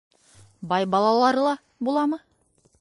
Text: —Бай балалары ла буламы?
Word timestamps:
—Бай 0.71 0.87
балалары 0.95 1.45
ла 1.51 1.53
буламы? 1.89 2.23